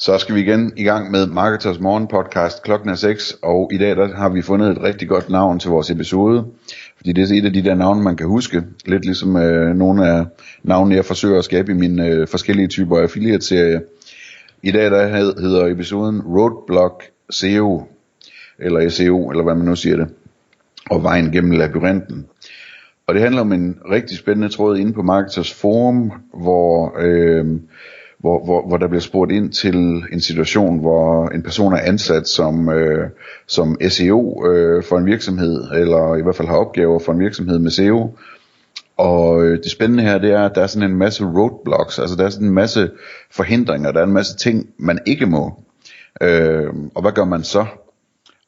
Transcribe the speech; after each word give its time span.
Så 0.00 0.18
skal 0.18 0.34
vi 0.34 0.40
igen 0.40 0.72
i 0.76 0.82
gang 0.82 1.10
med 1.10 1.26
Marketers 1.26 1.80
Morgen 1.80 2.06
podcast. 2.06 2.62
Klokken 2.62 2.88
er 2.88 2.94
6, 2.94 3.36
og 3.42 3.70
i 3.72 3.78
dag 3.78 3.96
der 3.96 4.16
har 4.16 4.28
vi 4.28 4.42
fundet 4.42 4.70
et 4.70 4.82
rigtig 4.82 5.08
godt 5.08 5.30
navn 5.30 5.58
til 5.58 5.70
vores 5.70 5.90
episode. 5.90 6.44
Fordi 6.96 7.12
det 7.12 7.30
er 7.30 7.34
et 7.34 7.44
af 7.44 7.52
de 7.52 7.64
der 7.64 7.74
navne, 7.74 8.02
man 8.02 8.16
kan 8.16 8.26
huske. 8.26 8.62
Lidt 8.86 9.04
ligesom 9.04 9.36
øh, 9.36 9.76
nogle 9.76 10.08
af 10.08 10.24
navnene, 10.62 10.96
jeg 10.96 11.04
forsøger 11.04 11.38
at 11.38 11.44
skabe 11.44 11.72
i 11.72 11.74
mine 11.74 12.06
øh, 12.06 12.28
forskellige 12.28 12.68
typer 12.68 12.98
affiliate-serie. 12.98 13.80
I 14.62 14.70
dag 14.70 14.90
der 14.90 15.06
hedder 15.40 15.66
episoden 15.66 16.22
Roadblock 16.22 17.04
SEO, 17.30 17.88
eller 18.58 18.88
SEO, 18.88 19.30
eller 19.30 19.44
hvad 19.44 19.54
man 19.54 19.64
nu 19.64 19.76
siger 19.76 19.96
det, 19.96 20.08
og 20.90 21.02
vejen 21.02 21.32
gennem 21.32 21.50
labyrinten. 21.50 22.26
Og 23.06 23.14
det 23.14 23.22
handler 23.22 23.40
om 23.40 23.52
en 23.52 23.78
rigtig 23.90 24.18
spændende 24.18 24.48
tråd 24.48 24.76
inde 24.76 24.92
på 24.92 25.02
Marketers 25.02 25.54
Forum, 25.54 26.12
hvor, 26.34 26.96
øh, 26.98 27.46
hvor, 28.18 28.44
hvor, 28.44 28.66
hvor 28.66 28.76
der 28.76 28.88
bliver 28.88 29.00
spurgt 29.00 29.32
ind 29.32 29.52
til 29.52 29.76
en 30.12 30.20
situation, 30.20 30.78
hvor 30.78 31.28
en 31.28 31.42
person 31.42 31.72
er 31.72 31.78
ansat 31.78 32.28
som, 32.28 32.68
øh, 32.68 33.10
som 33.46 33.76
SEO 33.88 34.46
øh, 34.46 34.84
for 34.84 34.98
en 34.98 35.06
virksomhed, 35.06 35.70
eller 35.70 36.16
i 36.16 36.22
hvert 36.22 36.36
fald 36.36 36.48
har 36.48 36.56
opgaver 36.56 36.98
for 36.98 37.12
en 37.12 37.20
virksomhed 37.20 37.58
med 37.58 37.70
SEO. 37.70 38.16
Og 38.96 39.44
øh, 39.44 39.62
det 39.62 39.70
spændende 39.70 40.02
her, 40.02 40.18
det 40.18 40.32
er, 40.32 40.44
at 40.44 40.54
der 40.54 40.62
er 40.62 40.66
sådan 40.66 40.90
en 40.90 40.96
masse 40.96 41.24
roadblocks, 41.24 41.98
altså 41.98 42.16
der 42.16 42.24
er 42.24 42.30
sådan 42.30 42.46
en 42.46 42.54
masse 42.54 42.90
forhindringer, 43.30 43.92
der 43.92 44.00
er 44.00 44.04
en 44.04 44.12
masse 44.12 44.36
ting, 44.36 44.66
man 44.78 44.98
ikke 45.06 45.26
må. 45.26 45.62
Øh, 46.20 46.74
og 46.94 47.02
hvad 47.02 47.12
gør 47.12 47.24
man 47.24 47.42
så? 47.42 47.66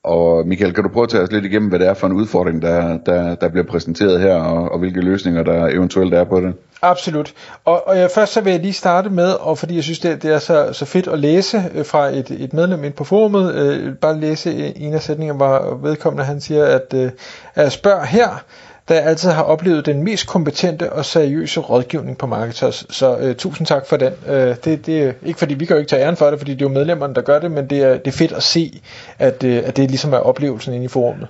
Og 0.05 0.47
Michael, 0.47 0.75
kan 0.75 0.85
du 0.85 0.91
prøve 0.91 1.03
at 1.03 1.09
tage 1.09 1.23
os 1.23 1.33
lidt 1.33 1.45
igennem, 1.45 1.69
hvad 1.69 1.79
det 1.79 1.89
er 1.89 1.95
for 1.95 2.07
en 2.07 2.13
udfordring, 2.13 2.63
der, 2.63 2.99
der, 2.99 3.35
der 3.35 3.49
bliver 3.49 3.67
præsenteret 3.67 4.21
her, 4.21 4.35
og, 4.35 4.73
og 4.73 4.79
hvilke 4.79 5.01
løsninger 5.01 5.43
der 5.43 5.67
eventuelt 5.67 6.15
er 6.15 6.25
på 6.25 6.41
det? 6.41 6.55
Absolut. 6.83 7.33
Og, 7.65 7.89
og 7.89 7.99
jeg, 7.99 8.11
først 8.11 8.33
så 8.33 8.41
vil 8.41 8.51
jeg 8.51 8.61
lige 8.61 8.73
starte 8.73 9.11
med, 9.11 9.33
og 9.33 9.59
fordi 9.59 9.75
jeg 9.75 9.85
synes, 9.85 9.99
det, 9.99 10.23
det 10.23 10.35
er 10.35 10.39
så, 10.39 10.73
så 10.73 10.85
fedt 10.85 11.09
at 11.09 11.19
læse 11.19 11.65
øh, 11.75 11.85
fra 11.85 12.07
et, 12.07 12.31
et 12.31 12.53
medlem 12.53 12.85
ind 12.85 12.93
på 12.93 13.05
forumet, 13.05 13.55
øh, 13.55 13.95
bare 13.95 14.21
læse 14.21 14.75
en 14.77 14.95
af 14.95 15.03
sætningerne, 15.03 15.37
hvor 15.37 15.79
vedkommende 15.83 16.25
han 16.25 16.41
siger, 16.41 16.65
at, 16.65 16.95
øh, 16.95 17.11
at 17.55 17.73
spørg 17.73 18.05
her, 18.07 18.45
da 18.91 18.95
jeg 18.95 19.05
altid 19.05 19.31
har 19.31 19.43
oplevet 19.43 19.87
den 19.87 20.03
mest 20.03 20.27
kompetente 20.27 20.93
og 20.93 21.05
seriøse 21.05 21.61
rådgivning 21.61 22.19
på 22.19 22.27
Marketers. 22.27 22.87
Så 22.91 23.17
øh, 23.19 23.35
tusind 23.35 23.67
tak 23.67 23.87
for 23.87 23.97
den. 23.97 24.13
Øh, 24.29 24.57
det, 24.65 24.87
det 24.87 25.03
er 25.03 25.13
ikke 25.27 25.39
fordi, 25.39 25.55
vi 25.55 25.65
kan 25.65 25.77
jo 25.77 25.79
ikke 25.79 25.91
tage 25.91 26.03
æren 26.03 26.17
for 26.17 26.31
det, 26.31 26.39
fordi 26.39 26.53
det 26.53 26.63
er 26.63 26.65
jo 26.65 26.75
medlemmerne, 26.75 27.15
der 27.15 27.21
gør 27.21 27.39
det, 27.39 27.51
men 27.51 27.71
det 27.71 27.79
er, 27.83 27.97
det 27.97 28.07
er 28.07 28.13
fedt 28.13 28.33
at 28.33 28.43
se, 28.43 28.83
at, 29.19 29.45
øh, 29.45 29.63
at 29.65 29.77
det 29.77 29.91
ligesom 29.91 30.13
er 30.13 30.17
oplevelsen 30.19 30.75
inde 30.75 30.85
i 30.85 30.89
forummet. 30.89 31.29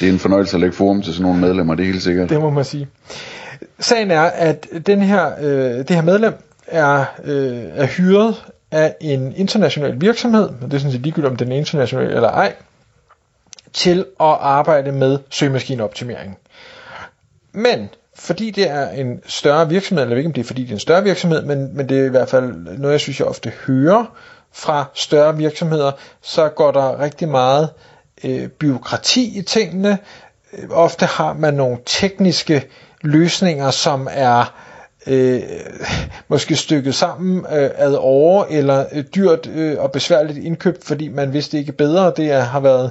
Det 0.00 0.08
er 0.08 0.12
en 0.12 0.18
fornøjelse 0.18 0.56
at 0.56 0.60
lægge 0.60 0.76
forum 0.76 1.02
til 1.02 1.12
sådan 1.12 1.22
nogle 1.22 1.40
medlemmer, 1.40 1.74
det 1.74 1.82
er 1.82 1.86
helt 1.86 2.02
sikkert. 2.02 2.30
Det 2.30 2.40
må 2.40 2.50
man 2.50 2.64
sige. 2.64 2.88
Sagen 3.80 4.10
er, 4.10 4.22
at 4.22 4.66
den 4.86 5.02
her, 5.02 5.30
øh, 5.40 5.78
det 5.78 5.90
her 5.90 6.02
medlem 6.02 6.34
er, 6.66 7.04
øh, 7.24 7.62
er 7.74 7.86
hyret 7.86 8.44
af 8.70 8.94
en 9.00 9.32
international 9.36 10.00
virksomhed, 10.00 10.44
og 10.44 10.62
det 10.62 10.74
er 10.74 10.78
sådan 10.78 10.92
set 10.92 11.00
ligegyldigt, 11.00 11.30
om 11.30 11.36
den 11.36 11.52
er 11.52 11.56
international 11.56 12.06
eller 12.06 12.28
ej, 12.28 12.54
til 13.72 13.98
at 14.20 14.36
arbejde 14.40 14.92
med 14.92 15.18
søgemaskineoptimering. 15.30 16.38
Men 17.56 17.88
fordi 18.14 18.50
det 18.50 18.70
er 18.70 18.88
en 18.88 19.22
større 19.26 19.68
virksomhed, 19.68 20.04
eller 20.04 20.16
ikke 20.16 20.26
om 20.26 20.32
det 20.32 20.40
er 20.40 20.46
fordi 20.46 20.62
det 20.62 20.68
er 20.68 20.74
en 20.74 20.80
større 20.80 21.04
virksomhed, 21.04 21.42
men, 21.42 21.76
men 21.76 21.88
det 21.88 22.00
er 22.00 22.04
i 22.04 22.08
hvert 22.08 22.28
fald 22.28 22.52
noget, 22.78 22.92
jeg 22.92 23.00
synes, 23.00 23.20
jeg 23.20 23.28
ofte 23.28 23.52
hører 23.66 24.04
fra 24.52 24.84
større 24.94 25.36
virksomheder, 25.36 25.92
så 26.22 26.48
går 26.48 26.70
der 26.70 27.00
rigtig 27.00 27.28
meget 27.28 27.68
øh, 28.24 28.48
byråkrati 28.48 29.38
i 29.38 29.42
tingene. 29.42 29.98
Ofte 30.70 31.06
har 31.06 31.32
man 31.32 31.54
nogle 31.54 31.78
tekniske 31.86 32.68
løsninger, 33.00 33.70
som 33.70 34.08
er 34.10 34.54
øh, 35.06 35.42
måske 36.28 36.56
stykket 36.56 36.94
sammen 36.94 37.38
øh, 37.38 37.70
ad 37.74 37.94
over, 37.94 38.44
eller 38.50 38.84
øh, 38.92 39.04
dyrt 39.14 39.46
øh, 39.54 39.78
og 39.78 39.92
besværligt 39.92 40.38
indkøbt, 40.38 40.84
fordi 40.84 41.08
man 41.08 41.32
vidste 41.32 41.58
ikke 41.58 41.72
bedre. 41.72 42.12
Det 42.16 42.30
er, 42.30 42.40
har 42.40 42.60
været 42.60 42.90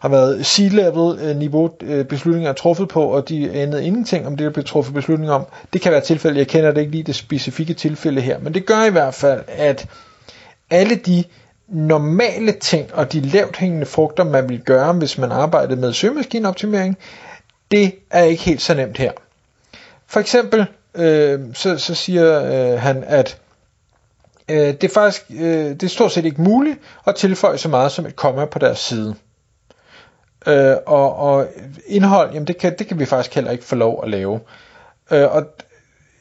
har 0.00 0.08
været 0.08 0.46
C-level 0.46 1.18
øh, 1.20 1.36
niveau 1.36 1.70
øh, 1.82 2.04
beslutninger 2.04 2.50
er 2.50 2.54
truffet 2.54 2.88
på, 2.88 3.04
og 3.04 3.28
de 3.28 3.50
anede 3.52 3.84
ingenting 3.84 4.26
om 4.26 4.36
det, 4.36 4.44
der 4.44 4.50
blev 4.52 4.64
truffet 4.64 4.94
beslutninger 4.94 5.34
om. 5.34 5.46
Det 5.72 5.80
kan 5.80 5.92
være 5.92 6.00
tilfælde, 6.00 6.38
jeg 6.38 6.46
kender 6.46 6.72
det 6.72 6.80
ikke 6.80 6.92
lige 6.92 7.02
det 7.02 7.14
specifikke 7.14 7.74
tilfælde 7.74 8.20
her, 8.20 8.38
men 8.38 8.54
det 8.54 8.66
gør 8.66 8.84
i 8.84 8.90
hvert 8.90 9.14
fald, 9.14 9.40
at 9.48 9.86
alle 10.70 10.94
de 10.94 11.24
normale 11.68 12.52
ting 12.52 12.94
og 12.94 13.12
de 13.12 13.20
lavt 13.20 13.56
hængende 13.56 13.86
frugter, 13.86 14.24
man 14.24 14.48
vil 14.48 14.60
gøre, 14.60 14.92
hvis 14.92 15.18
man 15.18 15.32
arbejdede 15.32 15.80
med 15.80 15.92
søgemaskineoptimering, 15.92 16.98
det 17.70 17.94
er 18.10 18.22
ikke 18.22 18.42
helt 18.42 18.62
så 18.62 18.74
nemt 18.74 18.98
her. 18.98 19.12
For 20.06 20.20
eksempel, 20.20 20.66
øh, 20.94 21.40
så, 21.54 21.78
så 21.78 21.94
siger 21.94 22.42
øh, 22.42 22.80
han, 22.80 23.04
at 23.06 23.40
øh, 24.48 24.56
det 24.56 24.84
er 24.84 24.94
faktisk 24.94 25.24
øh, 25.30 25.70
det 25.70 25.82
er 25.82 25.88
stort 25.88 26.12
set 26.12 26.24
ikke 26.24 26.42
muligt 26.42 26.78
at 27.06 27.14
tilføje 27.14 27.58
så 27.58 27.68
meget 27.68 27.92
som 27.92 28.06
et 28.06 28.16
komma 28.16 28.44
på 28.44 28.58
deres 28.58 28.78
side. 28.78 29.14
Øh, 30.46 30.76
og, 30.86 31.16
og 31.16 31.46
indhold, 31.86 32.32
jamen 32.32 32.46
det 32.46 32.58
kan, 32.58 32.78
det 32.78 32.86
kan 32.86 32.98
vi 32.98 33.04
faktisk 33.04 33.34
heller 33.34 33.50
ikke 33.50 33.64
få 33.64 33.74
lov 33.74 34.00
at 34.02 34.10
lave. 34.10 34.40
Øh, 35.10 35.34
og 35.34 35.46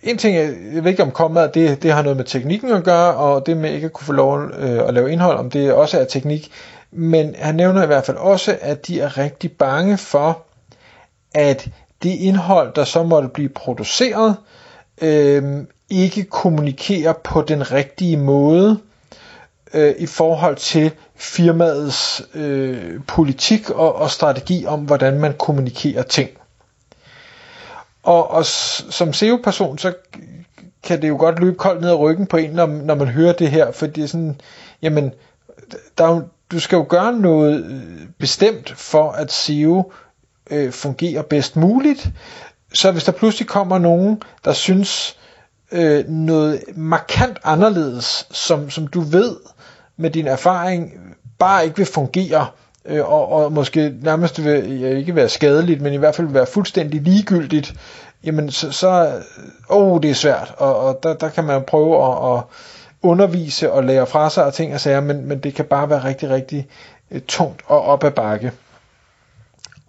en 0.03 0.17
ting, 0.17 0.35
jeg, 0.35 0.83
ved 0.83 0.91
ikke 0.91 1.03
om 1.03 1.11
kommet, 1.11 1.53
det, 1.53 1.83
det 1.83 1.91
har 1.91 2.01
noget 2.01 2.17
med 2.17 2.25
teknikken 2.25 2.71
at 2.71 2.83
gøre, 2.83 3.15
og 3.15 3.45
det 3.45 3.57
med 3.57 3.71
ikke 3.71 3.85
at 3.85 3.93
kunne 3.93 4.05
få 4.05 4.13
lov 4.13 4.39
øh, 4.39 4.87
at 4.87 4.93
lave 4.93 5.11
indhold, 5.11 5.37
om 5.37 5.49
det 5.49 5.73
også 5.73 5.99
er 5.99 6.05
teknik. 6.05 6.51
Men 6.91 7.35
han 7.35 7.55
nævner 7.55 7.83
i 7.83 7.85
hvert 7.85 8.05
fald 8.05 8.17
også, 8.17 8.57
at 8.61 8.87
de 8.87 9.01
er 9.01 9.17
rigtig 9.17 9.51
bange 9.51 9.97
for, 9.97 10.43
at 11.33 11.69
det 12.03 12.09
indhold, 12.09 12.73
der 12.73 12.83
så 12.83 13.03
måtte 13.03 13.29
blive 13.29 13.49
produceret, 13.49 14.37
øh, 15.01 15.63
ikke 15.89 16.23
kommunikerer 16.23 17.13
på 17.13 17.41
den 17.41 17.71
rigtige 17.71 18.17
måde 18.17 18.79
øh, 19.73 19.95
i 19.97 20.05
forhold 20.05 20.55
til 20.55 20.91
firmaets 21.15 22.21
øh, 22.33 22.99
politik 23.07 23.69
og, 23.69 23.95
og 23.95 24.11
strategi 24.11 24.65
om, 24.65 24.79
hvordan 24.79 25.19
man 25.19 25.33
kommunikerer 25.39 26.03
ting. 26.03 26.29
Og, 28.03 28.31
og 28.31 28.45
som 28.45 29.13
SEO-person, 29.13 29.77
så 29.77 29.93
kan 30.83 31.01
det 31.01 31.07
jo 31.07 31.17
godt 31.17 31.39
løbe 31.39 31.57
koldt 31.57 31.81
ned 31.81 31.89
ad 31.89 31.95
ryggen 31.95 32.25
på 32.27 32.37
en, 32.37 32.49
når, 32.49 32.65
når 32.65 32.95
man 32.95 33.07
hører 33.07 33.33
det 33.33 33.51
her, 33.51 33.71
for 33.71 33.87
det 33.87 34.03
er 34.03 34.07
sådan, 34.07 34.41
jamen, 34.81 35.13
der 35.97 36.03
er 36.03 36.09
jo, 36.15 36.23
du 36.51 36.59
skal 36.59 36.75
jo 36.75 36.85
gøre 36.89 37.13
noget 37.13 37.65
øh, 37.65 38.07
bestemt 38.17 38.71
for, 38.71 39.11
at 39.11 39.31
SEO 39.31 39.91
øh, 40.51 40.71
fungerer 40.71 41.21
bedst 41.21 41.55
muligt. 41.55 42.09
Så 42.73 42.91
hvis 42.91 43.03
der 43.03 43.11
pludselig 43.11 43.47
kommer 43.47 43.77
nogen, 43.77 44.23
der 44.45 44.53
synes 44.53 45.17
øh, 45.71 46.09
noget 46.09 46.63
markant 46.75 47.37
anderledes, 47.43 48.27
som, 48.31 48.69
som 48.69 48.87
du 48.87 49.01
ved 49.01 49.35
med 49.97 50.09
din 50.09 50.27
erfaring 50.27 50.93
bare 51.39 51.65
ikke 51.65 51.77
vil 51.77 51.85
fungere, 51.85 52.47
øh, 52.85 53.11
og, 53.11 53.31
og 53.31 53.51
måske 53.51 53.93
nærmest 54.01 54.43
vil 54.43 54.79
ja, 54.79 54.89
ikke 54.97 55.15
være 55.15 55.29
skadeligt, 55.29 55.81
men 55.81 55.93
i 55.93 55.97
hvert 55.97 56.15
fald 56.15 56.27
vil 56.27 56.33
være 56.33 56.45
fuldstændig 56.45 57.01
ligegyldigt, 57.01 57.73
jamen 58.23 58.51
så, 58.51 58.71
så 58.71 59.11
oh, 59.69 60.01
det 60.01 60.09
er 60.09 60.15
svært, 60.15 60.53
og, 60.57 60.79
og 60.79 60.99
der, 61.03 61.13
der 61.13 61.29
kan 61.29 61.43
man 61.43 61.63
prøve 61.67 62.05
at, 62.05 62.37
at 62.37 62.43
undervise 63.01 63.71
og 63.71 63.83
lære 63.83 64.07
fra 64.07 64.29
sig 64.29 64.45
og 64.45 64.53
ting 64.53 64.73
og 64.73 64.79
sager, 64.79 65.01
men, 65.01 65.25
men 65.27 65.39
det 65.39 65.53
kan 65.53 65.65
bare 65.65 65.89
være 65.89 66.03
rigtig, 66.03 66.29
rigtig 66.29 66.67
øh, 67.11 67.21
tungt 67.27 67.61
og 67.65 67.81
op 67.81 68.03
ad 68.03 68.11
bakke. 68.11 68.51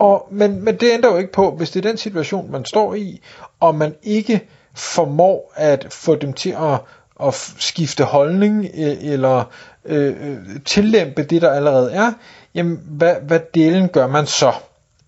Og, 0.02 0.28
men, 0.30 0.64
men 0.64 0.76
det 0.76 0.92
ændrer 0.92 1.10
jo 1.10 1.16
ikke 1.16 1.32
på, 1.32 1.50
hvis 1.50 1.70
det 1.70 1.84
er 1.84 1.88
den 1.88 1.98
situation, 1.98 2.50
man 2.50 2.64
står 2.64 2.94
i, 2.94 3.20
og 3.60 3.74
man 3.74 3.94
ikke 4.02 4.48
formår 4.74 5.52
at 5.56 5.86
få 5.90 6.14
dem 6.14 6.32
til 6.32 6.50
at, 6.50 6.80
at 7.26 7.34
skifte 7.58 8.04
holdning, 8.04 8.64
e-, 8.64 9.12
eller 9.12 9.44
øh, 9.84 10.14
øh 10.20 10.36
tillæmpe 10.64 11.22
det, 11.22 11.42
der 11.42 11.50
allerede 11.50 11.92
er, 11.92 12.12
jamen 12.54 12.80
hvad, 12.84 13.14
hvad 13.22 13.40
delen 13.54 13.88
gør 13.88 14.06
man 14.06 14.26
så? 14.26 14.52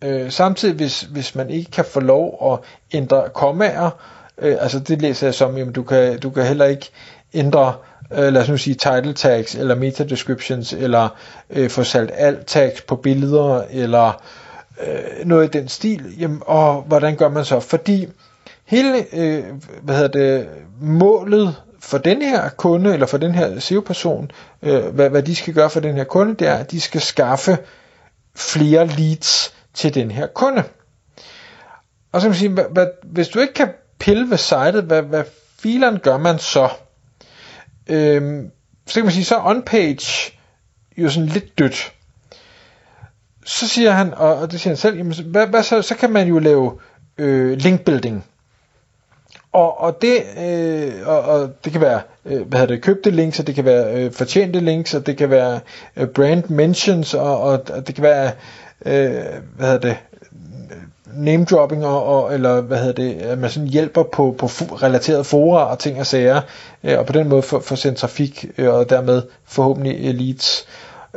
Øh, 0.04 0.30
samtidig, 0.30 0.74
hvis, 0.74 1.00
hvis 1.00 1.34
man 1.34 1.50
ikke 1.50 1.70
kan 1.70 1.84
få 1.84 2.00
lov 2.00 2.52
at 2.52 2.58
ændre 2.98 3.28
kommaer, 3.34 3.90
øh, 4.38 4.56
altså 4.60 4.78
det 4.78 5.02
læser 5.02 5.26
jeg 5.26 5.34
som, 5.34 5.58
jamen 5.58 5.74
du 5.74 5.82
kan, 5.82 6.18
du 6.18 6.30
kan 6.30 6.44
heller 6.46 6.64
ikke 6.64 6.90
ændre 7.34 7.74
øh, 8.12 8.32
lad 8.32 8.42
os 8.42 8.48
nu 8.48 8.56
sige 8.56 8.74
title 8.74 9.12
tags, 9.12 9.54
eller 9.54 9.74
meta 9.74 10.04
descriptions, 10.04 10.72
eller 10.72 11.08
øh, 11.50 11.70
få 11.70 11.84
sat 11.84 12.10
alt 12.14 12.46
tags 12.46 12.80
på 12.80 12.96
billeder, 12.96 13.64
eller 13.70 14.06
øh, 14.08 14.43
Øh, 14.80 15.26
noget 15.26 15.54
i 15.54 15.58
den 15.58 15.68
stil, 15.68 16.14
jamen, 16.18 16.42
og 16.46 16.82
hvordan 16.82 17.16
gør 17.16 17.28
man 17.28 17.44
så? 17.44 17.60
Fordi 17.60 18.08
hele, 18.64 19.06
øh, 19.12 19.44
hvad 19.82 19.96
hedder 19.96 20.08
det, 20.18 20.48
målet 20.80 21.56
for 21.80 21.98
den 21.98 22.22
her 22.22 22.48
kunde, 22.48 22.92
eller 22.92 23.06
for 23.06 23.18
den 23.18 23.34
her 23.34 23.60
SEO-person, 23.60 24.30
øh, 24.62 24.84
hvad, 24.84 25.10
hvad 25.10 25.22
de 25.22 25.36
skal 25.36 25.54
gøre 25.54 25.70
for 25.70 25.80
den 25.80 25.96
her 25.96 26.04
kunde, 26.04 26.34
det 26.34 26.48
er, 26.48 26.54
at 26.54 26.70
de 26.70 26.80
skal 26.80 27.00
skaffe 27.00 27.58
flere 28.36 28.86
leads 28.86 29.54
til 29.74 29.94
den 29.94 30.10
her 30.10 30.26
kunde. 30.26 30.62
og 32.12 32.20
så 32.20 32.24
kan 32.24 32.30
man 32.30 32.38
sige, 32.38 32.50
hvad, 32.50 32.64
hvad, 32.70 32.86
hvis 33.04 33.28
du 33.28 33.40
ikke 33.40 33.54
kan 33.54 33.68
pille 33.98 34.30
ved 34.30 34.36
sitet, 34.36 34.84
hvad, 34.84 35.02
hvad 35.02 35.24
fileren 35.58 35.98
gør 35.98 36.18
man 36.18 36.38
så? 36.38 36.68
Øhm, 37.86 38.50
så 38.86 38.94
kan 38.94 39.04
man 39.04 39.12
sige, 39.12 39.24
så 39.24 39.36
on-page 39.36 40.32
jo 40.96 41.10
sådan 41.10 41.28
lidt 41.28 41.58
dødt. 41.58 41.93
Så 43.44 43.68
siger 43.68 43.90
han, 43.90 44.14
og, 44.14 44.36
og 44.36 44.52
det 44.52 44.60
siger 44.60 44.70
han 44.70 44.76
selv, 44.76 44.96
jamen, 44.96 45.14
hvad, 45.26 45.46
hvad 45.46 45.62
så, 45.62 45.82
så 45.82 45.94
kan 45.94 46.10
man 46.10 46.28
jo 46.28 46.38
lave 46.38 46.72
øh, 47.18 47.56
link 47.56 47.80
building. 47.80 48.24
Og, 49.52 49.80
og, 49.80 50.02
det, 50.02 50.22
øh, 50.44 50.92
og, 51.06 51.20
og 51.20 51.50
det 51.64 51.72
kan 51.72 51.80
være 51.80 52.00
øh, 52.24 52.46
hvad 52.46 52.60
hedder 52.60 52.74
det, 52.74 52.82
købte 52.82 53.10
links, 53.10 53.40
og 53.40 53.46
det 53.46 53.54
kan 53.54 53.64
være 53.64 53.94
øh, 53.94 54.12
fortjente 54.12 54.60
links, 54.60 54.94
og 54.94 55.06
det 55.06 55.16
kan 55.16 55.30
være 55.30 55.60
øh, 55.96 56.06
brand 56.06 56.48
mentions, 56.48 57.14
og, 57.14 57.40
og, 57.40 57.64
og 57.70 57.86
det 57.86 57.94
kan 57.94 58.04
være 58.04 58.30
øh, 58.86 59.24
hvad 59.56 59.66
hedder 59.66 59.78
det, 59.78 59.96
name 61.16 61.44
dropping 61.44 61.86
og, 61.86 62.04
og 62.04 62.34
eller 62.34 62.60
hvad 62.60 62.78
hedder 62.78 62.92
det, 62.92 63.14
at 63.14 63.38
man 63.38 63.50
sådan 63.50 63.68
hjælper 63.68 64.02
på, 64.02 64.34
på 64.38 64.46
relaterede 64.46 65.24
fora 65.24 65.70
og 65.70 65.78
ting 65.78 66.00
og 66.00 66.06
sager, 66.06 66.40
øh, 66.84 66.98
og 66.98 67.06
på 67.06 67.12
den 67.12 67.28
måde 67.28 67.42
få, 67.42 67.60
få 67.60 67.76
sendt 67.76 67.98
trafik 67.98 68.46
øh, 68.58 68.74
og 68.74 68.90
dermed 68.90 69.22
forhåbentlig 69.44 70.14
leads. 70.14 70.66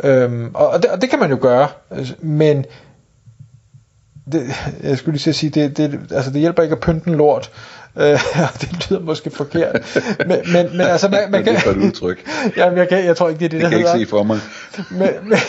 Øhm, 0.04 0.52
og, 0.54 0.68
og, 0.68 0.84
det, 0.84 0.92
og 0.92 1.02
det 1.02 1.10
kan 1.10 1.20
man 1.20 1.30
jo 1.30 1.38
gøre, 1.42 1.68
øh, 1.92 2.10
men 2.20 2.66
det, 4.32 4.44
jeg 4.84 4.98
skulle 4.98 5.18
lige 5.18 5.34
sige, 5.34 5.50
det, 5.50 5.78
det, 5.78 6.00
altså 6.12 6.32
det 6.32 6.42
hjælper 6.42 6.64
ikke 6.64 6.74
at 6.74 6.80
pynte 6.80 7.08
en 7.08 7.16
lort. 7.16 7.52
Øh, 8.00 8.20
det 8.62 8.90
lyder 8.90 9.02
måske 9.02 9.30
forkert. 9.30 10.00
Men, 10.28 10.40
men, 10.54 10.78
men 10.78 10.82
altså, 10.94 11.10
man, 11.10 11.32
man 11.32 11.44
kan... 11.44 11.56
Det 11.56 11.66
er 11.66 11.72
et 11.72 11.78
udtryk. 11.78 12.30
Jamen, 12.58 12.78
jeg, 12.78 12.90
kan, 12.90 13.06
jeg 13.06 13.18
tror 13.18 13.30
ikke, 13.30 13.40
det 13.40 13.46
er 13.46 13.50
det, 13.50 13.62
det 13.62 13.72
der 13.72 13.78
hedder. 13.78 13.92
Kan 13.92 14.00
ikke 14.00 14.10
se 14.10 14.10
for 14.10 14.24
mig. 14.24 14.40
men, 14.92 15.10
men, 15.24 15.40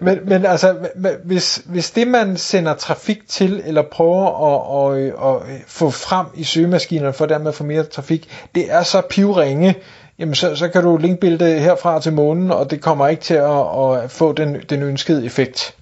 men, 0.00 0.18
men 0.24 0.46
altså, 0.46 0.76
hvis, 1.24 1.62
hvis 1.64 1.90
det, 1.90 2.08
man 2.08 2.36
sender 2.36 2.74
trafik 2.74 3.28
til, 3.28 3.62
eller 3.64 3.82
prøver 3.82 4.56
at, 4.90 4.96
at, 4.96 5.54
at, 5.54 5.62
få 5.66 5.90
frem 5.90 6.26
i 6.34 6.44
søgemaskinerne, 6.44 7.12
for 7.12 7.26
dermed 7.26 7.48
at 7.48 7.54
få 7.54 7.64
mere 7.64 7.82
trafik, 7.82 8.28
det 8.54 8.72
er 8.72 8.82
så 8.82 9.02
pivringe, 9.10 9.74
jamen 10.18 10.34
så, 10.34 10.56
så 10.56 10.68
kan 10.68 10.82
du 10.82 10.96
linkbilde 10.96 11.58
herfra 11.58 12.00
til 12.00 12.12
månen, 12.12 12.50
og 12.50 12.70
det 12.70 12.80
kommer 12.80 13.08
ikke 13.08 13.22
til 13.22 13.34
at, 13.34 14.04
at 14.04 14.10
få 14.10 14.32
den, 14.32 14.56
den 14.70 14.82
ønskede 14.82 15.24
effekt. 15.24 15.74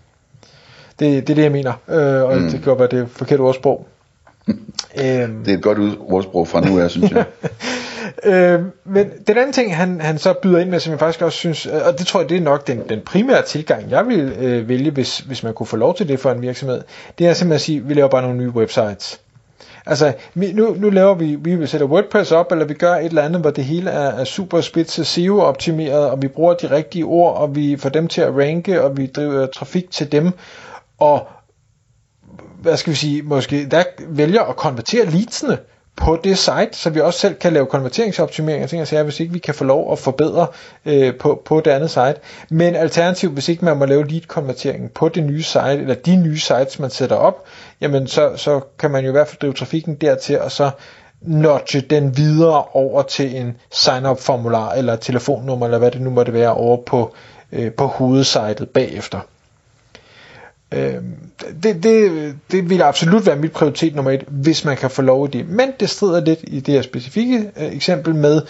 Det, 0.99 1.27
det 1.27 1.31
er 1.31 1.35
det, 1.35 1.43
jeg 1.43 1.53
mener, 1.53 1.73
øh, 1.89 2.23
og 2.23 2.37
mm. 2.37 2.51
det 2.51 2.63
kan 2.63 2.79
være 2.79 2.89
det 2.89 3.09
forkerte 3.11 3.41
ordsprog. 3.41 3.87
øhm, 4.49 5.45
det 5.45 5.53
er 5.53 5.57
et 5.57 5.63
godt 5.63 5.79
ordsprog 6.01 6.49
fra 6.49 6.61
nu 6.61 6.79
af, 6.79 6.91
synes 6.91 7.11
jeg. 7.11 7.25
øhm, 8.55 8.71
men 8.85 9.11
den 9.27 9.37
anden 9.37 9.53
ting, 9.53 9.77
han, 9.77 10.01
han 10.01 10.19
så 10.19 10.33
byder 10.43 10.59
ind 10.59 10.71
med, 10.71 10.81
som 10.81 10.91
jeg 10.91 10.99
faktisk 10.99 11.23
også 11.23 11.39
synes, 11.39 11.67
og 11.67 11.99
det 11.99 12.07
tror 12.07 12.21
jeg, 12.21 12.29
det 12.29 12.37
er 12.37 12.41
nok 12.41 12.67
den, 12.67 12.83
den 12.89 13.01
primære 13.01 13.43
tilgang, 13.43 13.91
jeg 13.91 14.07
vil 14.07 14.21
øh, 14.39 14.69
vælge, 14.69 14.91
hvis, 14.91 15.19
hvis 15.19 15.43
man 15.43 15.55
kunne 15.55 15.67
få 15.67 15.77
lov 15.77 15.95
til 15.95 16.09
det 16.09 16.21
for 16.21 16.31
en 16.31 16.43
virksomhed, 16.43 16.83
det 17.19 17.27
er 17.27 17.35
simpelthen 17.35 17.55
at 17.55 17.61
sige, 17.61 17.85
vi 17.85 17.95
laver 17.95 18.09
bare 18.09 18.23
nogle 18.23 18.39
nye 18.39 18.51
websites. 18.51 19.21
Altså, 19.87 20.13
nu, 20.35 20.75
nu 20.79 20.91
laver 20.91 21.15
vi, 21.15 21.35
vi 21.35 21.67
sætter 21.67 21.87
WordPress 21.87 22.33
op, 22.33 22.53
eller 22.53 22.65
vi 22.65 22.75
gør 22.75 22.95
et 22.95 23.05
eller 23.05 23.23
andet, 23.23 23.41
hvor 23.41 23.51
det 23.51 23.65
hele 23.65 23.91
er, 23.91 24.11
er 24.11 24.25
super 24.25 24.61
spidse 24.61 25.05
SEO-optimeret, 25.05 26.11
og 26.11 26.23
vi 26.23 26.29
bruger 26.29 26.55
de 26.55 26.71
rigtige 26.71 27.05
ord, 27.05 27.37
og 27.37 27.57
vi 27.57 27.77
får 27.77 27.89
dem 27.89 28.09
til 28.09 28.21
at 28.21 28.37
ranke, 28.37 28.83
og 28.83 28.97
vi 28.97 29.07
driver 29.07 29.47
trafik 29.47 29.91
til 29.91 30.13
dem, 30.13 30.31
og 30.99 31.29
hvad 32.61 32.77
skal 32.77 32.91
vi 32.91 32.97
sige, 32.97 33.23
måske 33.23 33.67
der 33.71 33.85
vælger 34.09 34.43
at 34.43 34.57
konvertere 34.57 35.07
leadsene 35.07 35.59
på 35.97 36.21
det 36.25 36.39
site, 36.39 36.69
så 36.73 36.91
vi 36.91 37.01
også 37.01 37.19
selv 37.19 37.35
kan 37.35 37.53
lave 37.53 37.67
konverteringsoptimering 37.67 38.65
og 38.65 38.71
ting 38.71 38.83
og 38.83 38.89
sager, 38.89 39.03
hvis 39.03 39.21
ikke 39.21 39.33
vi 39.33 39.39
kan 39.39 39.55
få 39.55 39.65
lov 39.65 39.93
at 39.93 39.99
forbedre 39.99 40.47
øh, 40.87 41.17
på, 41.17 41.43
på 41.45 41.61
det 41.61 41.71
andet 41.71 41.91
site. 41.91 42.15
Men 42.51 42.75
alternativt, 42.75 43.33
hvis 43.33 43.49
ikke 43.49 43.65
man 43.65 43.77
må 43.77 43.85
lave 43.85 44.07
lead-konverteringen 44.09 44.89
på 44.89 45.09
det 45.09 45.25
nye 45.25 45.43
site, 45.43 45.73
eller 45.73 45.95
de 45.95 46.17
nye 46.17 46.39
sites, 46.39 46.79
man 46.79 46.91
sætter 46.91 47.17
op, 47.17 47.45
jamen 47.81 48.07
så, 48.07 48.33
så 48.37 48.61
kan 48.79 48.91
man 48.91 49.05
jo 49.05 49.09
i 49.09 49.13
hvert 49.13 49.29
fald 49.29 49.41
drive 49.41 49.53
trafikken 49.53 49.95
dertil, 49.95 50.41
og 50.41 50.53
så 50.53 50.71
notche 51.21 51.81
den 51.81 52.17
videre 52.17 52.65
over 52.73 53.03
til 53.03 53.37
en 53.37 53.57
sign-up 53.73 54.21
formular, 54.21 54.73
eller 54.73 54.97
telefonnummer, 54.97 55.67
eller 55.67 55.79
hvad 55.79 55.91
det 55.91 56.01
nu 56.01 56.11
måtte 56.11 56.33
være, 56.33 56.55
over 56.55 56.77
på, 56.87 57.15
øh, 57.53 57.73
på 57.73 57.87
hovedsitet 57.87 58.69
bagefter. 58.69 59.21
Øh, 60.73 61.03
det, 61.63 61.83
det, 61.83 62.35
det 62.51 62.71
vil 62.71 62.83
absolut 62.83 63.27
være 63.27 63.37
mit 63.37 63.53
prioritet 63.53 63.95
nummer 63.95 64.11
et, 64.11 64.25
hvis 64.29 64.65
man 64.65 64.77
kan 64.77 64.91
få 64.91 65.03
lov 65.03 65.27
i 65.29 65.31
det. 65.31 65.49
Men 65.49 65.73
det 65.81 65.91
strider 65.91 66.21
lidt 66.21 66.41
i 66.43 66.61
det 66.61 66.75
her 66.75 66.83
specifikke 66.83 67.51
øh, 67.57 67.73
eksempel 67.73 68.15
med 68.15 68.43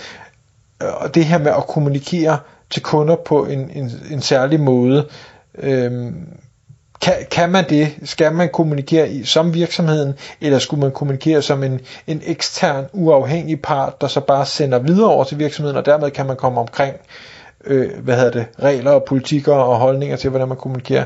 øh, 0.83 0.89
det 1.15 1.25
her 1.25 1.39
med 1.39 1.51
at 1.51 1.67
kommunikere 1.67 2.39
til 2.71 2.83
kunder 2.83 3.17
på 3.17 3.45
en, 3.45 3.71
en, 3.75 3.91
en 4.11 4.21
særlig 4.23 4.61
måde. 4.61 5.09
Øh, 5.59 6.13
kan, 7.01 7.15
kan 7.31 7.51
man 7.51 7.65
det? 7.69 7.95
Skal 8.05 8.33
man 8.33 8.49
kommunikere 8.53 9.11
i, 9.11 9.25
som 9.25 9.55
virksomheden, 9.55 10.15
eller 10.41 10.59
skulle 10.59 10.81
man 10.81 10.93
kommunikere 10.93 11.43
som 11.43 11.63
en, 11.63 11.81
en 12.07 12.23
ekstern, 12.27 12.85
uafhængig 12.93 13.63
part, 13.63 14.01
der 14.01 14.07
så 14.07 14.21
bare 14.21 14.47
sender 14.47 14.79
videre 14.79 15.11
over 15.11 15.25
til 15.25 15.39
virksomheden, 15.39 15.77
og 15.77 15.87
dermed 15.87 16.11
kan 16.11 16.27
man 16.27 16.37
komme 16.37 16.61
omkring 16.61 16.97
øh, 17.65 17.91
hvad 18.03 18.17
hedder 18.17 18.31
det, 18.31 18.47
regler 18.63 18.91
og 18.91 19.05
politikker 19.05 19.55
og 19.55 19.77
holdninger 19.77 20.17
til, 20.17 20.31
hvordan 20.31 20.49
man 20.49 20.57
kommunikerer 20.57 21.05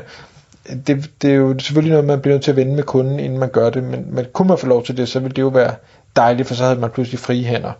det, 0.87 1.09
det 1.21 1.31
er 1.31 1.35
jo 1.35 1.59
selvfølgelig 1.59 1.91
noget, 1.91 2.05
man 2.05 2.21
bliver 2.21 2.35
nødt 2.35 2.43
til 2.43 2.51
at 2.51 2.57
vende 2.57 2.75
med 2.75 2.83
kunden, 2.83 3.19
inden 3.19 3.39
man 3.39 3.49
gør 3.49 3.69
det, 3.69 3.83
men, 3.83 4.05
men 4.15 4.25
kunne 4.33 4.47
man 4.47 4.57
få 4.57 4.67
lov 4.67 4.83
til 4.85 4.97
det, 4.97 5.09
så 5.09 5.19
ville 5.19 5.35
det 5.35 5.41
jo 5.41 5.47
være 5.47 5.75
dejligt, 6.15 6.47
for 6.47 6.55
så 6.55 6.63
havde 6.63 6.79
man 6.79 6.89
pludselig 6.89 7.19
frie 7.19 7.43
hænder. 7.43 7.71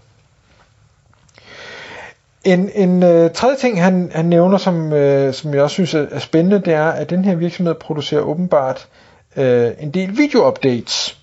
En, 2.44 2.70
en 2.76 3.04
øh, 3.04 3.32
tredje 3.32 3.56
ting, 3.58 3.84
han, 3.84 4.12
han 4.14 4.26
nævner, 4.26 4.58
som, 4.58 4.94
øh, 4.94 5.34
som 5.34 5.54
jeg 5.54 5.64
også 5.64 5.74
synes 5.74 5.94
er, 5.94 6.06
er 6.12 6.20
spændende, 6.20 6.60
det 6.60 6.74
er, 6.74 6.88
at 6.88 7.10
den 7.10 7.26
her 7.26 7.36
virksomhed 7.36 7.76
producerer 7.76 8.22
åbenbart 8.22 8.88
øh, 9.36 9.72
en 9.80 9.92
del 9.92 10.10
video-updates. 10.10 11.18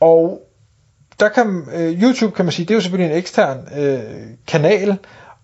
Og 0.00 0.42
der 1.20 1.28
kan, 1.28 1.62
øh, 1.74 2.02
YouTube 2.02 2.36
kan 2.36 2.44
man 2.44 2.52
sige, 2.52 2.66
det 2.66 2.70
er 2.70 2.74
jo 2.74 2.80
selvfølgelig 2.80 3.12
en 3.12 3.18
ekstern 3.18 3.68
øh, 3.78 4.00
kanal, 4.46 4.98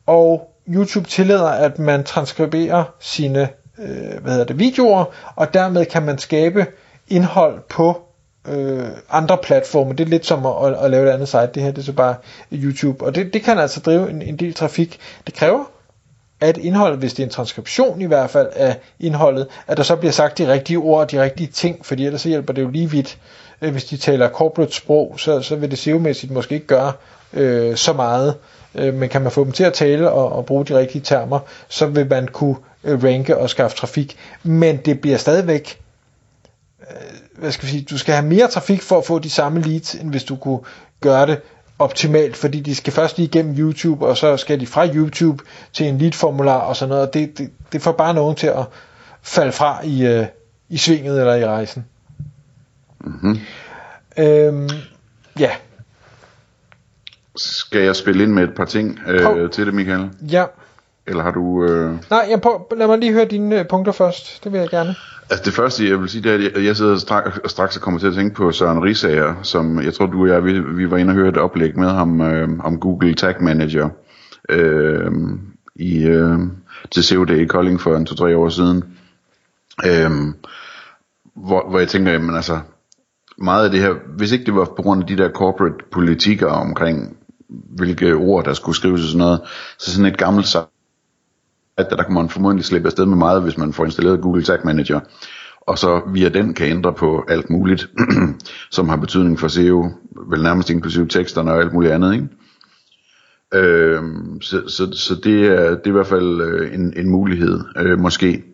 og 0.06 0.54
YouTube 0.68 1.08
tillader, 1.08 1.48
at 1.48 1.78
man 1.78 2.04
transkriberer 2.04 2.84
sine 3.00 3.48
øh, 3.78 4.22
hvad 4.22 4.32
hedder 4.32 4.44
det, 4.44 4.58
videoer, 4.58 5.04
og 5.36 5.54
dermed 5.54 5.86
kan 5.86 6.02
man 6.02 6.18
skabe 6.18 6.66
indhold 7.08 7.60
på 7.68 8.02
øh, 8.48 8.88
andre 9.10 9.38
platforme. 9.42 9.92
Det 9.92 10.00
er 10.04 10.08
lidt 10.08 10.26
som 10.26 10.46
at, 10.46 10.52
at, 10.66 10.84
at 10.84 10.90
lave 10.90 11.08
et 11.08 11.12
andet 11.12 11.28
site. 11.28 11.50
Det 11.54 11.62
her 11.62 11.70
det 11.70 11.78
er 11.78 11.82
så 11.82 11.92
bare 11.92 12.14
YouTube. 12.52 13.04
Og 13.04 13.14
det, 13.14 13.32
det 13.32 13.42
kan 13.42 13.58
altså 13.58 13.80
drive 13.80 14.10
en, 14.10 14.22
en 14.22 14.36
del 14.36 14.54
trafik. 14.54 14.98
Det 15.26 15.34
kræver, 15.34 15.64
at 16.40 16.56
indholdet, 16.56 16.98
hvis 16.98 17.14
det 17.14 17.22
er 17.22 17.26
en 17.26 17.32
transkription 17.32 18.00
i 18.00 18.04
hvert 18.04 18.30
fald 18.30 18.48
af 18.52 18.76
indholdet, 19.00 19.46
at 19.66 19.76
der 19.76 19.82
så 19.82 19.96
bliver 19.96 20.12
sagt 20.12 20.38
de 20.38 20.52
rigtige 20.52 20.78
ord 20.78 21.00
og 21.00 21.10
de 21.10 21.22
rigtige 21.22 21.46
ting, 21.46 21.86
fordi 21.86 22.06
ellers 22.06 22.20
så 22.20 22.28
hjælper 22.28 22.52
det 22.52 22.62
jo 22.62 22.70
lige 22.70 22.90
vidt. 22.90 23.18
Øh, 23.62 23.72
hvis 23.72 23.84
de 23.84 23.96
taler 23.96 24.28
corporate 24.28 24.74
sprog, 24.74 25.14
så, 25.16 25.40
så 25.42 25.56
vil 25.56 25.70
det 25.70 25.78
SEO-mæssigt 25.78 26.32
måske 26.32 26.54
ikke 26.54 26.66
gøre 26.66 26.92
øh, 27.32 27.76
så 27.76 27.92
meget. 27.92 28.34
Øh, 28.74 28.94
men 28.94 29.08
kan 29.08 29.22
man 29.22 29.30
få 29.30 29.44
dem 29.44 29.52
til 29.52 29.64
at 29.64 29.72
tale 29.72 30.10
og, 30.10 30.32
og 30.32 30.46
bruge 30.46 30.64
de 30.64 30.78
rigtige 30.78 31.02
termer, 31.02 31.38
så 31.68 31.86
vil 31.86 32.08
man 32.08 32.28
kunne 32.28 32.56
ranke 32.84 33.36
og 33.38 33.50
skaffe 33.50 33.76
trafik. 33.76 34.16
Men 34.42 34.76
det 34.76 35.00
bliver 35.00 35.16
stadigvæk, 35.16 35.80
øh, 36.80 36.96
hvad 37.38 37.52
skal 37.52 37.66
vi 37.66 37.70
sige, 37.70 37.86
du 37.90 37.98
skal 37.98 38.14
have 38.14 38.26
mere 38.26 38.48
trafik 38.48 38.82
for 38.82 38.98
at 38.98 39.04
få 39.04 39.18
de 39.18 39.30
samme 39.30 39.60
leads, 39.60 39.94
end 39.94 40.10
hvis 40.10 40.24
du 40.24 40.36
kunne 40.36 40.60
gøre 41.00 41.26
det 41.26 41.40
optimalt, 41.78 42.36
fordi 42.36 42.60
de 42.60 42.74
skal 42.74 42.92
først 42.92 43.16
lige 43.16 43.26
igennem 43.26 43.58
YouTube, 43.58 44.06
og 44.06 44.16
så 44.16 44.36
skal 44.36 44.60
de 44.60 44.66
fra 44.66 44.86
YouTube 44.94 45.44
til 45.72 45.86
en 45.86 45.98
lead-formular 45.98 46.58
og 46.58 46.76
sådan 46.76 46.88
noget, 46.88 47.06
og 47.08 47.14
det, 47.14 47.38
det, 47.38 47.50
det 47.72 47.82
får 47.82 47.92
bare 47.92 48.14
nogen 48.14 48.36
til 48.36 48.46
at 48.46 48.64
falde 49.22 49.52
fra 49.52 49.84
i, 49.84 50.06
øh, 50.06 50.26
i 50.68 50.76
svinget 50.76 51.20
eller 51.20 51.34
i 51.34 51.46
rejsen. 51.46 51.84
Mm-hmm. 53.00 53.38
Øhm, 54.18 54.68
ja. 55.38 55.50
Skal 57.36 57.80
jeg 57.80 57.96
spille 57.96 58.22
ind 58.22 58.32
med 58.32 58.42
et 58.42 58.54
par 58.56 58.64
ting 58.64 58.98
øh, 59.06 59.50
til 59.50 59.66
det, 59.66 59.74
Michael? 59.74 60.10
Ja. 60.30 60.44
Eller 61.08 61.22
har 61.22 61.30
du... 61.30 61.64
Øh... 61.64 61.92
Nej, 62.10 62.26
jeg 62.30 62.40
på, 62.40 62.72
lad 62.76 62.86
mig 62.86 62.98
lige 62.98 63.12
høre 63.12 63.24
dine 63.24 63.60
øh, 63.60 63.66
punkter 63.66 63.92
først. 63.92 64.44
Det 64.44 64.52
vil 64.52 64.60
jeg 64.60 64.68
gerne. 64.68 64.94
Altså 65.30 65.44
det 65.44 65.52
første, 65.52 65.88
jeg 65.88 66.00
vil 66.00 66.08
sige, 66.08 66.22
det 66.22 66.46
er, 66.46 66.50
at 66.58 66.64
jeg 66.64 66.76
sidder 66.76 66.96
straks, 66.96 67.50
straks 67.50 67.76
og 67.76 67.82
kommer 67.82 68.00
til 68.00 68.06
at 68.06 68.14
tænke 68.14 68.34
på 68.34 68.52
Søren 68.52 68.82
Risager, 68.82 69.34
som 69.42 69.82
jeg 69.82 69.94
tror, 69.94 70.06
du 70.06 70.22
og 70.22 70.28
jeg, 70.28 70.44
vi, 70.44 70.60
vi 70.60 70.90
var 70.90 70.96
inde 70.96 71.10
og 71.10 71.14
høre 71.14 71.28
et 71.28 71.36
oplæg 71.36 71.78
med 71.78 71.88
ham 71.88 72.20
øh, 72.20 72.48
om 72.64 72.80
Google 72.80 73.14
Tag 73.14 73.42
Manager 73.42 73.88
øh, 74.48 75.10
i, 75.76 76.06
øh, 76.06 76.38
til 76.90 77.04
COD 77.04 77.30
i 77.30 77.46
Kolding 77.46 77.80
for 77.80 77.96
en 77.96 78.06
to-tre 78.06 78.36
år 78.36 78.48
siden. 78.48 78.84
Øh, 79.86 80.10
hvor, 81.36 81.70
hvor 81.70 81.78
jeg 81.78 81.88
tænker, 81.88 82.12
jamen 82.12 82.36
altså, 82.36 82.58
meget 83.38 83.64
af 83.64 83.70
det 83.70 83.80
her, 83.80 83.94
hvis 84.16 84.32
ikke 84.32 84.44
det 84.44 84.54
var 84.54 84.64
på 84.64 84.82
grund 84.82 85.02
af 85.02 85.06
de 85.06 85.16
der 85.16 85.30
corporate 85.30 85.84
politikker 85.92 86.46
omkring, 86.46 87.16
hvilke 87.48 88.14
ord 88.14 88.44
der 88.44 88.52
skulle 88.52 88.76
skrives 88.76 89.02
og 89.02 89.08
sådan 89.08 89.18
noget, 89.18 89.40
så 89.78 89.92
sådan 89.92 90.12
et 90.12 90.18
gammelt 90.18 90.46
at 91.78 91.90
der 91.90 92.02
kan 92.02 92.14
man 92.14 92.28
formodentlig 92.28 92.64
slippe 92.64 92.88
afsted 92.88 93.06
med 93.06 93.16
meget, 93.16 93.42
hvis 93.42 93.58
man 93.58 93.72
får 93.72 93.84
installeret 93.84 94.20
Google 94.20 94.42
Tag 94.42 94.58
Manager, 94.64 95.00
og 95.60 95.78
så 95.78 96.02
via 96.12 96.28
den 96.28 96.54
kan 96.54 96.66
ændre 96.66 96.92
på 96.92 97.24
alt 97.28 97.50
muligt, 97.50 97.88
som 98.76 98.88
har 98.88 98.96
betydning 98.96 99.38
for 99.38 99.48
SEO, 99.48 99.90
vel 100.30 100.42
nærmest 100.42 100.70
inklusive 100.70 101.06
teksterne 101.06 101.52
og 101.52 101.60
alt 101.60 101.72
muligt 101.72 101.92
andet, 101.92 102.14
ikke? 102.14 102.28
Øh, 103.54 104.02
så, 104.40 104.62
så, 104.68 104.92
så 104.92 105.14
det, 105.24 105.46
er, 105.46 105.70
det 105.70 105.84
er 105.84 105.88
i 105.88 105.90
hvert 105.90 106.06
fald 106.06 106.40
øh, 106.40 106.74
en, 106.74 106.92
en 106.96 107.10
mulighed, 107.10 107.60
øh, 107.76 107.98
måske. 107.98 108.44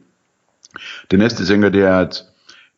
Det 1.11 1.19
næste, 1.19 1.41
jeg 1.41 1.49
tænker, 1.49 1.69
det 1.69 1.83
er, 1.83 1.99
at 1.99 2.23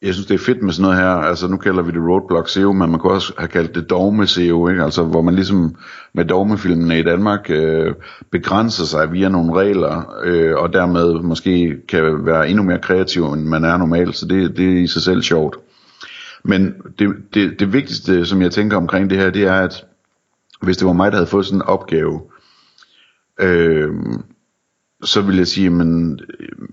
jeg 0.02 0.14
synes, 0.14 0.26
det 0.26 0.34
er 0.34 0.44
fedt 0.44 0.62
med 0.62 0.72
sådan 0.72 0.82
noget 0.82 0.98
her. 0.98 1.08
Altså, 1.08 1.48
nu 1.48 1.56
kalder 1.56 1.82
vi 1.82 1.90
det 1.90 2.08
Roadblock 2.08 2.48
SEO, 2.48 2.72
men 2.72 2.90
man 2.90 3.00
kunne 3.00 3.12
også 3.12 3.32
have 3.38 3.48
kaldt 3.48 3.74
det 3.74 3.90
dogme 3.90 4.26
SEO, 4.26 4.68
ikke? 4.68 4.82
Altså, 4.82 5.02
hvor 5.02 5.22
man 5.22 5.34
ligesom 5.34 5.76
med 6.14 6.24
dogmefilmene 6.24 6.98
i 6.98 7.02
Danmark 7.02 7.50
øh, 7.50 7.94
begrænser 8.30 8.84
sig 8.84 9.12
via 9.12 9.28
nogle 9.28 9.54
regler, 9.54 10.14
øh, 10.24 10.56
og 10.56 10.72
dermed 10.72 11.22
måske 11.22 11.76
kan 11.88 12.26
være 12.26 12.48
endnu 12.48 12.62
mere 12.62 12.78
kreativ, 12.78 13.24
end 13.24 13.44
man 13.44 13.64
er 13.64 13.76
normalt. 13.76 14.16
Så 14.16 14.26
det, 14.26 14.56
det 14.56 14.68
er 14.68 14.82
i 14.82 14.86
sig 14.86 15.02
selv 15.02 15.22
sjovt. 15.22 15.56
Men 16.44 16.74
det, 16.98 17.16
det, 17.34 17.60
det 17.60 17.72
vigtigste, 17.72 18.26
som 18.26 18.42
jeg 18.42 18.50
tænker 18.50 18.76
omkring 18.76 19.10
det 19.10 19.18
her, 19.18 19.30
det 19.30 19.42
er, 19.44 19.60
at 19.60 19.84
hvis 20.62 20.76
det 20.76 20.86
var 20.86 20.92
mig, 20.92 21.12
der 21.12 21.16
havde 21.16 21.30
fået 21.30 21.46
sådan 21.46 21.58
en 21.58 21.62
opgave, 21.62 22.20
øh, 23.40 23.88
så 25.02 25.20
vil 25.20 25.36
jeg 25.36 25.46
sige, 25.46 25.70
men 25.70 26.20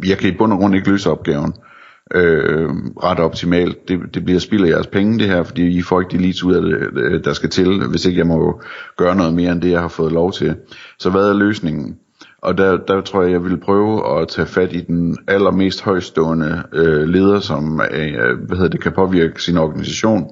jeg 0.05 0.17
kan 0.17 0.29
i 0.29 0.37
bund 0.37 0.53
og 0.53 0.59
grund 0.59 0.75
ikke 0.75 0.89
løse 0.89 1.09
opgaven 1.09 1.53
øh, 1.57 1.72
øh, 2.12 2.69
ret 3.03 3.19
optimalt. 3.19 3.88
Det, 3.88 4.00
det 4.13 4.25
bliver 4.25 4.39
spild 4.39 4.65
af 4.65 4.69
jeres 4.69 4.88
penge 4.88 5.19
det 5.19 5.27
her, 5.27 5.43
fordi 5.43 5.77
I 5.77 5.81
får 5.81 6.01
ikke 6.01 6.17
de 6.17 6.24
leads 6.24 6.43
ud 6.43 6.53
af 6.53 6.62
det, 6.62 7.01
øh, 7.01 7.24
der 7.24 7.33
skal 7.33 7.50
til, 7.50 7.88
hvis 7.89 8.05
ikke 8.05 8.17
jeg 8.17 8.27
må 8.27 8.62
gøre 8.98 9.15
noget 9.15 9.33
mere 9.33 9.51
end 9.51 9.62
det, 9.62 9.72
jeg 9.72 9.81
har 9.81 9.88
fået 9.88 10.12
lov 10.12 10.31
til. 10.31 10.55
Så 11.00 11.10
hvad 11.10 11.29
er 11.29 11.33
løsningen? 11.33 11.98
Og 12.41 12.57
der, 12.57 12.77
der 12.77 13.01
tror 13.01 13.24
jeg, 13.24 13.31
jeg 13.31 13.43
vil 13.43 13.57
prøve 13.57 14.22
at 14.22 14.27
tage 14.27 14.48
fat 14.48 14.74
i 14.74 14.81
den 14.81 15.17
allermest 15.27 15.81
højstående 15.81 16.63
øh, 16.74 17.07
leder, 17.07 17.39
som 17.39 17.81
øh, 17.91 18.39
hvad 18.48 18.57
hedder 18.57 18.69
det, 18.69 18.81
kan 18.81 18.91
påvirke 18.91 19.41
sin 19.41 19.57
organisation. 19.57 20.31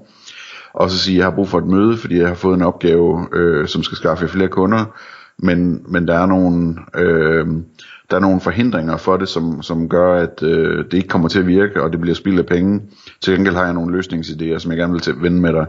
Og 0.74 0.90
så 0.90 0.98
sige, 0.98 1.16
at 1.16 1.18
jeg 1.18 1.26
har 1.26 1.36
brug 1.36 1.48
for 1.48 1.58
et 1.58 1.68
møde, 1.68 1.98
fordi 1.98 2.20
jeg 2.20 2.28
har 2.28 2.36
fået 2.36 2.56
en 2.56 2.62
opgave, 2.62 3.28
øh, 3.34 3.68
som 3.68 3.84
skal 3.84 3.98
skaffe 3.98 4.28
flere 4.28 4.48
kunder. 4.48 4.86
Men, 5.38 5.86
men 5.88 6.08
der 6.08 6.20
er 6.20 6.26
nogle... 6.26 6.76
Øh, 6.96 7.48
der 8.12 8.18
er 8.18 8.22
nogle 8.22 8.42
forhindringer 8.42 8.98
for 8.98 9.18
det, 9.18 9.30
som, 9.30 9.62
som 9.62 9.90
gør, 9.90 10.14
at 10.14 10.44
øh, 10.44 10.86
det 10.86 10.94
ikke 10.94 11.08
kommer 11.08 11.28
til 11.28 11.40
at 11.40 11.48
virke, 11.48 11.84
og 11.84 11.92
det 11.92 12.02
bliver 12.02 12.16
spild 12.16 12.40
af 12.40 12.46
penge. 12.46 12.82
Til 13.22 13.34
gengæld 13.34 13.56
har 13.56 13.66
jeg 13.66 13.74
nogle 13.74 14.00
løsningsidéer, 14.00 14.60
som 14.60 14.72
jeg 14.72 14.78
gerne 14.78 14.94
vil 14.94 15.02
til 15.02 15.22
vende 15.22 15.42
med 15.42 15.54
dig. 15.54 15.66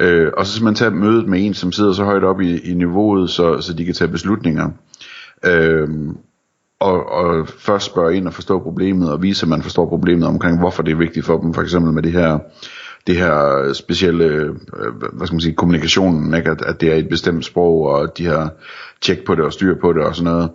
Øh, 0.00 0.30
og 0.36 0.46
så 0.46 0.52
skal 0.52 0.64
man 0.64 0.74
tage 0.74 0.90
mødet 0.90 1.28
med 1.28 1.46
en, 1.46 1.54
som 1.54 1.72
sidder 1.72 1.92
så 1.92 2.04
højt 2.04 2.24
op 2.24 2.40
i, 2.40 2.58
i 2.58 2.74
niveauet, 2.74 3.30
så, 3.30 3.60
så 3.60 3.72
de 3.72 3.84
kan 3.84 3.94
tage 3.94 4.10
beslutninger. 4.10 4.70
Øh, 5.46 5.88
og, 6.80 7.12
og 7.12 7.48
først 7.48 7.86
spørge 7.86 8.16
ind 8.16 8.26
og 8.26 8.34
forstå 8.34 8.58
problemet, 8.58 9.12
og 9.12 9.22
vise, 9.22 9.44
at 9.44 9.48
man 9.48 9.62
forstår 9.62 9.88
problemet 9.88 10.28
omkring, 10.28 10.58
hvorfor 10.58 10.82
det 10.82 10.92
er 10.92 10.96
vigtigt 10.96 11.26
for 11.26 11.38
dem, 11.38 11.54
for 11.54 11.62
eksempel 11.62 11.92
med 11.92 12.02
det 12.02 12.12
her 12.12 12.38
det 13.06 13.16
her 13.16 13.72
specielle, 13.72 14.24
øh, 14.24 14.50
hvad 15.12 15.26
skal 15.26 15.34
man 15.34 15.40
sige, 15.40 15.54
kommunikationen, 15.54 16.34
ikke? 16.34 16.50
At, 16.50 16.62
at 16.62 16.80
det 16.80 16.92
er 16.92 16.96
et 16.96 17.08
bestemt 17.08 17.44
sprog, 17.44 17.86
og 17.86 18.18
de 18.18 18.26
har 18.26 18.50
tjek 19.00 19.24
på 19.26 19.34
det 19.34 19.44
og 19.44 19.52
styr 19.52 19.74
på 19.80 19.92
det 19.92 20.02
og 20.02 20.16
sådan 20.16 20.32
noget 20.32 20.50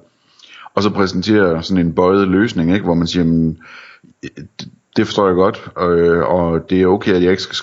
og 0.78 0.84
så 0.84 0.90
præsenterer 0.90 1.62
sådan 1.62 1.86
en 1.86 1.94
bøjet 1.94 2.28
løsning, 2.28 2.74
ikke, 2.74 2.86
hvor 2.86 2.94
man 2.94 3.08
siger, 3.08 3.24
men, 3.24 3.58
det 4.98 5.06
forstår 5.06 5.28
jeg 5.28 5.36
godt, 5.36 5.72
øh, 5.80 6.20
og 6.20 6.70
det 6.70 6.82
er 6.82 6.88
okay, 6.88 7.14
at 7.14 7.24
jeg 7.24 7.32
ikke 7.32 7.44
skal 7.44 7.56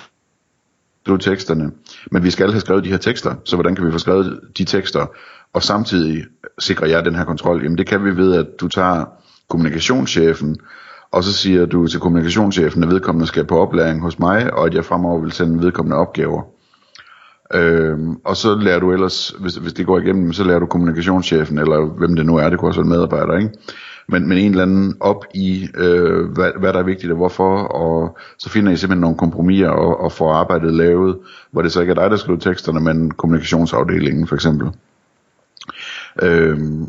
skrive 1.02 1.18
teksterne, 1.18 1.70
men 2.10 2.24
vi 2.24 2.30
skal 2.30 2.50
have 2.50 2.60
skrevet 2.60 2.84
de 2.84 2.88
her 2.88 2.96
tekster, 2.96 3.34
så 3.44 3.56
hvordan 3.56 3.74
kan 3.74 3.86
vi 3.86 3.92
få 3.92 3.98
skrevet 3.98 4.40
de 4.58 4.64
tekster, 4.64 5.06
og 5.52 5.62
samtidig 5.62 6.24
sikre 6.58 6.88
jer 6.88 7.00
den 7.00 7.14
her 7.14 7.24
kontrol? 7.24 7.62
Jamen 7.62 7.78
det 7.78 7.86
kan 7.86 8.04
vi 8.04 8.16
ved, 8.16 8.34
at 8.34 8.46
du 8.60 8.68
tager 8.68 9.04
kommunikationschefen, 9.48 10.56
og 11.12 11.24
så 11.24 11.32
siger 11.32 11.66
du 11.66 11.86
til 11.86 12.00
kommunikationschefen, 12.00 12.82
at 12.82 12.90
vedkommende 12.90 13.26
skal 13.26 13.46
på 13.46 13.58
oplæring 13.58 14.00
hos 14.00 14.18
mig, 14.18 14.54
og 14.54 14.66
at 14.66 14.74
jeg 14.74 14.84
fremover 14.84 15.20
vil 15.20 15.32
sende 15.32 15.62
vedkommende 15.62 15.96
opgaver. 15.96 16.42
Øhm, 17.54 18.16
og 18.24 18.36
så 18.36 18.54
lærer 18.54 18.80
du 18.80 18.92
ellers, 18.92 19.34
hvis, 19.40 19.54
hvis 19.54 19.72
det 19.72 19.86
går 19.86 19.98
igennem, 19.98 20.32
så 20.32 20.44
lærer 20.44 20.58
du 20.58 20.66
kommunikationschefen, 20.66 21.58
eller 21.58 21.84
hvem 21.98 22.16
det 22.16 22.26
nu 22.26 22.36
er, 22.36 22.50
det 22.50 22.58
kunne 22.58 22.68
også 22.68 22.80
være 22.80 22.88
medarbejder, 22.88 23.36
ikke? 23.38 23.50
Men, 24.08 24.28
men 24.28 24.38
en 24.38 24.50
eller 24.50 24.62
anden 24.62 24.96
op 25.00 25.24
i, 25.34 25.68
øh, 25.76 26.28
hvad, 26.28 26.50
hvad 26.60 26.72
der 26.72 26.78
er 26.78 26.84
vigtigt 26.84 27.12
og 27.12 27.16
hvorfor, 27.16 27.58
og 27.58 28.18
så 28.38 28.50
finder 28.50 28.72
I 28.72 28.76
simpelthen 28.76 29.00
nogle 29.00 29.16
kompromiser 29.16 29.68
og, 29.68 30.00
og 30.00 30.12
får 30.12 30.32
arbejdet 30.32 30.74
lavet, 30.74 31.18
hvor 31.50 31.62
det 31.62 31.72
så 31.72 31.80
ikke 31.80 31.90
er 31.90 31.94
dig, 31.94 32.10
der 32.10 32.16
skriver 32.16 32.38
teksterne, 32.38 32.80
men 32.80 33.10
kommunikationsafdelingen 33.10 34.26
for 34.26 34.34
eksempel. 34.34 34.68
Øhm, 36.22 36.88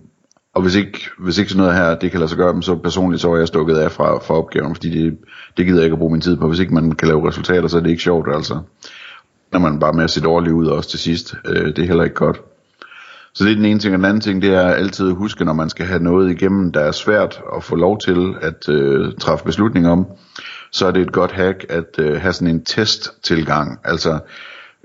og 0.54 0.62
hvis 0.62 0.76
ikke, 0.76 1.00
hvis 1.20 1.38
ikke 1.38 1.52
sådan 1.52 1.64
noget 1.64 1.80
her, 1.80 1.96
det 1.96 2.12
kan 2.12 2.20
lade 2.20 2.30
sig 2.30 2.38
gøre, 2.38 2.62
så 2.62 2.76
personligt 2.76 3.22
så 3.22 3.34
er 3.34 3.38
jeg 3.38 3.48
stukket 3.48 3.76
af 3.76 3.92
fra, 3.92 4.20
fra 4.20 4.34
opgaven, 4.34 4.76
fordi 4.76 5.04
det, 5.04 5.18
det 5.58 5.66
gider 5.66 5.80
jeg 5.80 5.86
ikke 5.86 5.94
at 5.94 6.00
bruge 6.00 6.12
min 6.12 6.22
tid 6.22 6.38
på. 6.38 6.48
Hvis 6.48 6.60
ikke 6.60 6.74
man 6.74 6.92
kan 6.92 7.08
lave 7.08 7.28
resultater, 7.28 7.68
så 7.68 7.78
er 7.78 7.82
det 7.82 7.90
ikke 7.90 8.04
sjovt 8.04 8.28
altså 8.36 8.60
når 9.52 9.60
man 9.60 9.80
bare 9.80 9.94
med 9.94 10.04
at 10.04 10.10
se 10.10 10.22
dårligt 10.22 10.54
ud 10.54 10.68
også 10.68 10.90
til 10.90 11.00
sidst. 11.00 11.36
Øh, 11.46 11.66
det 11.66 11.80
er 11.80 11.88
heller 11.88 12.04
ikke 12.04 12.16
godt. 12.16 12.42
Så 13.34 13.44
det 13.44 13.52
er 13.52 13.56
den 13.56 13.66
ene 13.66 13.80
ting, 13.80 13.94
og 13.94 13.98
den 13.98 14.06
anden 14.06 14.22
ting, 14.22 14.42
det 14.42 14.54
er 14.54 14.68
altid 14.68 15.10
at 15.10 15.16
huske, 15.16 15.46
når 15.46 15.54
man 15.54 15.70
skal 15.70 15.86
have 15.86 16.04
noget 16.04 16.32
igennem, 16.32 16.72
der 16.72 16.80
er 16.80 16.92
svært 16.92 17.42
at 17.56 17.64
få 17.64 17.75
lov 17.75 18.00
til 18.00 18.36
at 18.42 18.70
øh, 18.70 19.14
træffe 19.20 19.46
beslutning 19.46 19.88
om, 19.88 20.06
så 20.72 20.88
er 20.88 20.92
det 20.92 21.02
et 21.02 21.12
godt 21.12 21.32
hack 21.32 21.66
at 21.70 22.00
øh, 22.00 22.22
have 22.22 22.34
sådan 22.34 22.56
en 22.56 22.64
test-tilgang. 22.64 23.80
Altså 23.84 24.20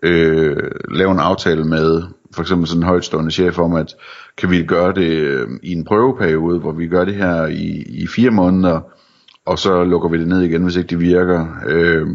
øh, 0.02 0.57
lave 0.90 1.12
en 1.12 1.19
aftale 1.19 1.64
med 1.64 2.02
for 2.35 2.43
eksempel 2.43 2.69
sådan 2.69 2.83
en 2.83 2.88
højtstående 2.88 3.31
chef 3.31 3.59
om, 3.59 3.75
at 3.75 3.95
kan 4.37 4.50
vi 4.50 4.62
gøre 4.62 4.93
det 4.93 5.11
øh, 5.11 5.49
i 5.62 5.73
en 5.73 5.85
prøveperiode, 5.85 6.59
hvor 6.59 6.73
vi 6.73 6.88
gør 6.88 7.05
det 7.05 7.14
her 7.14 7.47
i, 7.47 7.85
i 7.88 8.07
fire 8.07 8.31
måneder, 8.31 8.81
og 9.50 9.59
så 9.59 9.85
lukker 9.85 10.09
vi 10.09 10.19
det 10.19 10.28
ned 10.28 10.42
igen, 10.42 10.62
hvis 10.62 10.76
ikke 10.76 10.88
det 10.88 11.00
virker. 11.00 11.47
Øh, 11.66 12.09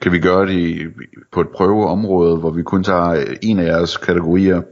kan 0.00 0.12
vi 0.12 0.18
gøre 0.18 0.46
det 0.46 0.92
på 1.32 1.40
et 1.40 1.48
prøveområde, 1.48 2.36
hvor 2.36 2.50
vi 2.50 2.62
kun 2.62 2.84
tager 2.84 3.10
øh, 3.10 3.36
en 3.42 3.58
af 3.58 3.64
jeres 3.64 3.96
kategorier 3.96 4.62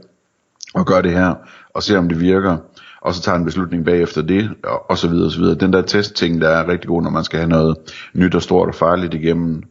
og 0.73 0.85
gør 0.85 1.01
det 1.01 1.11
her, 1.11 1.35
og 1.73 1.83
ser 1.83 1.97
om 1.97 2.09
det 2.09 2.21
virker, 2.21 2.57
og 3.01 3.13
så 3.13 3.21
tager 3.21 3.37
en 3.37 3.45
beslutning 3.45 3.85
bagefter 3.85 4.21
det, 4.21 4.49
og, 4.63 4.89
og 4.89 4.97
så 4.97 5.07
videre, 5.07 5.25
og 5.25 5.31
så 5.31 5.39
videre. 5.39 5.55
Den 5.55 5.73
der 5.73 5.81
testting, 5.81 6.41
der 6.41 6.49
er 6.49 6.67
rigtig 6.67 6.87
god, 6.87 7.01
når 7.01 7.09
man 7.09 7.23
skal 7.23 7.39
have 7.39 7.49
noget 7.49 7.77
nyt 8.13 8.35
og 8.35 8.41
stort 8.41 8.67
og 8.67 8.75
farligt 8.75 9.13
igennem. 9.13 9.63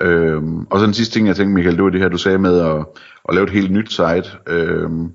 Øhm, 0.00 0.66
og 0.70 0.80
så 0.80 0.86
den 0.86 0.94
sidste 0.94 1.14
ting, 1.14 1.26
jeg 1.26 1.36
tænkte, 1.36 1.54
Michael, 1.54 1.76
det 1.76 1.84
var 1.84 1.90
det 1.90 2.00
her, 2.00 2.08
du 2.08 2.18
sagde 2.18 2.38
med 2.38 2.60
at, 2.60 2.86
at 3.28 3.34
lave 3.34 3.44
et 3.44 3.52
helt 3.52 3.72
nyt 3.72 3.92
site. 3.92 4.30
Øhm, 4.46 5.12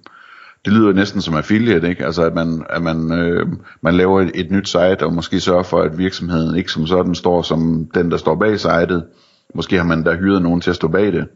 det 0.67 0.75
lyder 0.75 0.93
næsten 0.93 1.21
som 1.21 1.35
affiliate, 1.35 1.89
ikke? 1.89 2.05
Altså 2.05 2.23
at 2.23 2.35
man, 2.35 2.65
at 2.69 2.81
man, 2.81 3.11
øh, 3.11 3.47
man 3.81 3.93
laver 3.93 4.21
et, 4.21 4.31
et 4.35 4.51
nyt 4.51 4.67
site, 4.67 5.03
og 5.03 5.13
måske 5.13 5.39
sørger 5.39 5.63
for, 5.63 5.81
at 5.81 5.97
virksomheden 5.97 6.55
ikke 6.55 6.71
som 6.71 6.87
sådan 6.87 7.15
står 7.15 7.41
som 7.41 7.87
den, 7.93 8.11
der 8.11 8.17
står 8.17 8.35
bag 8.35 8.59
sitet, 8.59 9.03
Måske 9.55 9.77
har 9.77 9.83
man 9.83 10.03
da 10.03 10.15
hyret 10.15 10.41
nogen 10.41 10.61
til 10.61 10.69
at 10.69 10.75
stå 10.75 10.87
bag 10.87 11.13
det, 11.13 11.27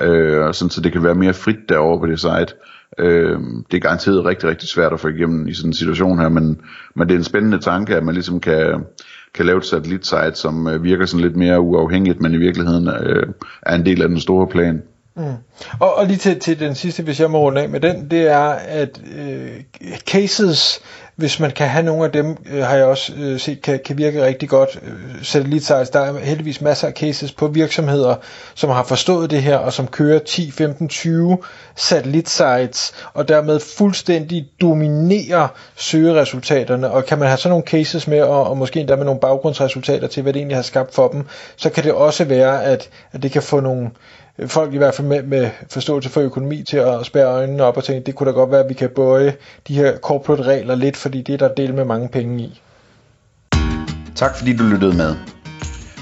øh, 0.00 0.54
sådan 0.54 0.70
så 0.70 0.80
det 0.80 0.92
kan 0.92 1.02
være 1.02 1.14
mere 1.14 1.34
frit 1.34 1.68
derovre 1.68 2.00
på 2.00 2.06
det 2.06 2.20
site. 2.20 2.54
Øh, 2.98 3.38
det 3.70 3.76
er 3.76 3.80
garanteret 3.80 4.24
rigtig, 4.24 4.48
rigtig 4.48 4.68
svært 4.68 4.92
at 4.92 5.00
få 5.00 5.08
igennem 5.08 5.48
i 5.48 5.54
sådan 5.54 5.68
en 5.68 5.74
situation 5.74 6.18
her, 6.18 6.28
men, 6.28 6.60
men 6.96 7.08
det 7.08 7.14
er 7.14 7.18
en 7.18 7.24
spændende 7.24 7.58
tanke, 7.58 7.96
at 7.96 8.04
man 8.04 8.14
ligesom 8.14 8.40
kan, 8.40 8.84
kan 9.34 9.46
lave 9.46 9.58
et 9.58 9.64
satellitsite, 9.64 10.34
som 10.34 10.68
øh, 10.68 10.82
virker 10.82 11.06
sådan 11.06 11.24
lidt 11.24 11.36
mere 11.36 11.60
uafhængigt, 11.60 12.20
men 12.20 12.34
i 12.34 12.38
virkeligheden 12.38 12.88
øh, 12.88 13.26
er 13.62 13.74
en 13.74 13.86
del 13.86 14.02
af 14.02 14.08
den 14.08 14.20
store 14.20 14.46
plan. 14.46 14.82
Mm. 15.16 15.34
Og, 15.80 15.94
og 15.94 16.06
lige 16.06 16.16
til, 16.16 16.40
til 16.40 16.60
den 16.60 16.74
sidste, 16.74 17.02
hvis 17.02 17.20
jeg 17.20 17.30
må 17.30 17.38
runde 17.38 17.62
af 17.62 17.68
med 17.68 17.80
den, 17.80 18.10
det 18.10 18.28
er, 18.28 18.48
at 18.50 19.00
øh, 19.16 19.62
cases 20.06 20.80
hvis 21.16 21.40
man 21.40 21.50
kan 21.50 21.68
have 21.68 21.84
nogle 21.84 22.04
af 22.04 22.12
dem, 22.12 22.36
øh, 22.46 22.62
har 22.62 22.76
jeg 22.76 22.84
også 22.84 23.12
øh, 23.16 23.40
set, 23.40 23.62
kan, 23.62 23.80
kan 23.84 23.98
virke 23.98 24.24
rigtig 24.24 24.48
godt. 24.48 24.78
Øh, 24.82 24.92
Satellitesites, 25.22 25.90
der 25.90 26.00
er 26.00 26.18
heldigvis 26.18 26.60
masser 26.60 26.88
af 26.88 26.92
cases 26.92 27.32
på 27.32 27.46
virksomheder, 27.48 28.14
som 28.54 28.70
har 28.70 28.82
forstået 28.84 29.30
det 29.30 29.42
her, 29.42 29.56
og 29.56 29.72
som 29.72 29.86
kører 29.86 30.18
10, 30.18 30.50
15, 30.50 30.88
20 30.88 31.38
satellitsites, 31.76 32.92
og 33.14 33.28
dermed 33.28 33.60
fuldstændig 33.60 34.46
dominerer 34.60 35.48
søgeresultaterne. 35.76 36.90
Og 36.90 37.04
kan 37.04 37.18
man 37.18 37.28
have 37.28 37.38
sådan 37.38 37.50
nogle 37.50 37.64
cases 37.66 38.06
med, 38.06 38.22
og, 38.22 38.44
og 38.50 38.56
måske 38.58 38.80
endda 38.80 38.96
med 38.96 39.04
nogle 39.04 39.20
baggrundsresultater 39.20 40.08
til, 40.08 40.22
hvad 40.22 40.32
det 40.32 40.40
egentlig 40.40 40.56
har 40.56 40.62
skabt 40.62 40.94
for 40.94 41.08
dem, 41.08 41.24
så 41.56 41.70
kan 41.70 41.84
det 41.84 41.92
også 41.92 42.24
være, 42.24 42.64
at, 42.64 42.88
at 43.12 43.22
det 43.22 43.32
kan 43.32 43.42
få 43.42 43.60
nogle 43.60 43.90
øh, 44.38 44.48
folk 44.48 44.74
i 44.74 44.76
hvert 44.76 44.94
fald 44.94 45.08
med, 45.08 45.22
med 45.22 45.50
forståelse 45.70 46.08
for 46.10 46.20
økonomi 46.20 46.62
til 46.62 46.76
at 46.76 47.06
spære 47.06 47.26
øjnene 47.26 47.64
op 47.64 47.76
og 47.76 47.84
tænke, 47.84 48.06
det 48.06 48.14
kunne 48.14 48.26
da 48.26 48.34
godt 48.34 48.50
være, 48.50 48.60
at 48.60 48.68
vi 48.68 48.74
kan 48.74 48.90
bøje 48.90 49.34
de 49.68 49.74
her 49.74 49.96
corporate 49.96 50.42
regler 50.42 50.74
lidt, 50.74 50.96
fordi 51.04 51.22
det 51.22 51.32
er 51.32 51.38
der 51.48 51.54
del 51.54 51.74
med 51.74 51.84
mange 51.84 52.08
penge 52.08 52.44
i. 52.44 52.62
Tak 54.14 54.38
fordi 54.38 54.56
du 54.56 54.64
lyttede 54.64 54.96
med. 54.96 55.16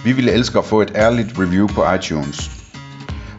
Vi 0.05 0.13
ville 0.13 0.33
elske 0.33 0.59
at 0.59 0.65
få 0.65 0.81
et 0.81 0.93
ærligt 0.95 1.39
review 1.39 1.67
på 1.67 1.93
iTunes. 1.93 2.51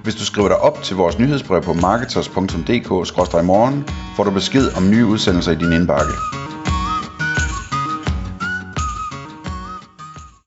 Hvis 0.04 0.16
du 0.16 0.26
skriver 0.26 0.48
dig 0.48 0.58
op 0.58 0.84
til 0.84 0.96
vores 0.96 1.20
nyhedsbrev 1.20 1.62
på 1.62 1.74
marketers.dk-morgen, 1.74 3.86
får 4.16 4.24
du 4.24 4.32
besked 4.32 4.78
om 4.78 4.90
nye 4.90 5.06
udsendelser 5.06 5.52
i 5.52 5.56
din 5.56 5.74
indbakke. 5.74 6.14